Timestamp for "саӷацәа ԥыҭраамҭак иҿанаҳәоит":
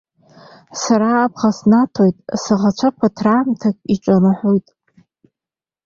2.41-4.67